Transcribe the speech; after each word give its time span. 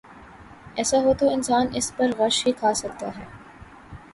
ایسا 0.75 0.97
ہو 1.03 1.13
تو 1.19 1.25
انسان 1.29 1.67
اس 1.73 1.91
پہ 1.97 2.03
غش 2.17 2.35
ہی 2.47 2.51
کھا 2.51 2.73
سکتا 2.73 3.07
ہے۔ 3.17 3.25